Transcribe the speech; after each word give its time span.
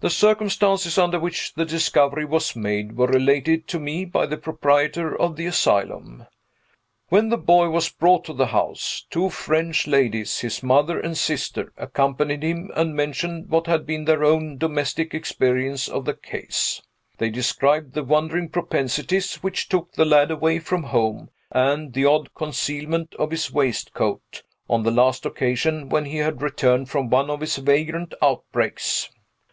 The 0.00 0.10
circumstances 0.10 0.98
under 0.98 1.20
which 1.20 1.54
the 1.54 1.64
discovery 1.64 2.24
was 2.24 2.56
made 2.56 2.96
were 2.96 3.06
related 3.06 3.68
to 3.68 3.78
me 3.78 4.04
by 4.04 4.26
the 4.26 4.36
proprietor 4.36 5.16
of 5.16 5.36
the 5.36 5.46
asylum. 5.46 6.26
When 7.08 7.28
the 7.28 7.36
boy 7.38 7.68
was 7.70 7.88
brought 7.88 8.24
to 8.24 8.32
the 8.32 8.48
house, 8.48 9.06
two 9.10 9.30
French 9.30 9.86
ladies 9.86 10.40
(his 10.40 10.60
mother 10.60 10.98
and 10.98 11.16
sister) 11.16 11.72
accompanied 11.76 12.42
him 12.42 12.72
and 12.74 12.96
mentioned 12.96 13.48
what 13.48 13.68
had 13.68 13.86
been 13.86 14.04
their 14.04 14.24
own 14.24 14.58
domestic 14.58 15.14
experience 15.14 15.86
of 15.86 16.04
the 16.04 16.14
case. 16.14 16.82
They 17.18 17.30
described 17.30 17.94
the 17.94 18.02
wandering 18.02 18.48
propensities 18.48 19.36
which 19.36 19.68
took 19.68 19.92
the 19.92 20.04
lad 20.04 20.32
away 20.32 20.58
from 20.58 20.82
home, 20.82 21.30
and 21.52 21.92
the 21.92 22.06
odd 22.06 22.34
concealment 22.34 23.14
of 23.20 23.30
his 23.30 23.52
waistcoat, 23.52 24.42
on 24.68 24.82
the 24.82 24.90
last 24.90 25.24
occasion 25.24 25.88
when 25.90 26.06
he 26.06 26.16
had 26.16 26.42
returned 26.42 26.90
from 26.90 27.08
one 27.08 27.30
of 27.30 27.40
his 27.40 27.54
vagrant 27.58 28.14
outbreaks. 28.20 29.08